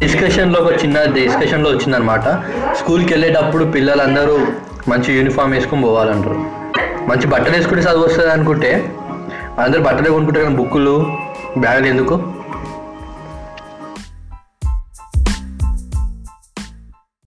[0.00, 2.28] డిస్కషన్లో ఒక చిన్న డిస్కషన్లో వచ్చిందనమాట
[2.74, 4.38] స్కూల్కి వెళ్ళేటప్పుడు పిల్లలందరూ
[4.88, 6.38] మంచి యూనిఫామ్ వేసుకొని పోవాలంటారు.
[7.08, 8.70] మంచి బట్టలు వేసుకుంటే చదువు వస్తుంది అనుకుంటే
[9.58, 11.06] అందరూ బట్టలే కొనుక్కుంటారు కానీ బుక్కులు
[11.58, 12.14] బ్యాగులు ఎందుకు?